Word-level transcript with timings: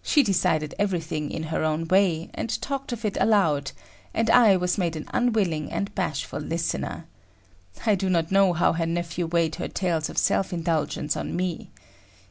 She 0.00 0.22
decided 0.22 0.74
everything 0.78 1.30
in 1.30 1.42
her 1.52 1.62
own 1.62 1.86
way, 1.88 2.30
and 2.32 2.48
talked 2.62 2.92
of 2.94 3.04
it 3.04 3.18
aloud, 3.20 3.72
and 4.14 4.30
I 4.30 4.56
was 4.56 4.78
made 4.78 4.96
an 4.96 5.04
unwilling 5.12 5.70
and 5.70 5.94
bashful 5.94 6.40
listener. 6.40 7.04
I 7.84 7.94
do 7.94 8.08
not 8.08 8.32
know 8.32 8.54
how 8.54 8.72
her 8.72 8.86
nephew 8.86 9.26
weighed 9.26 9.56
her 9.56 9.68
tales 9.68 10.08
of 10.08 10.16
self 10.16 10.50
indulgence 10.50 11.14
on 11.14 11.36
me. 11.36 11.68